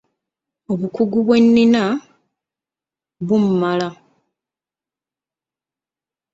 Obukugu 0.71 1.19
bwe 1.27 1.37
nnina 1.43 1.83
bummala. 3.27 3.89